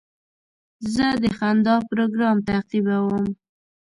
زه 0.93 1.07
د 1.21 1.25
خندا 1.37 1.75
پروګرام 1.89 2.37
تعقیبوم. 2.49 3.23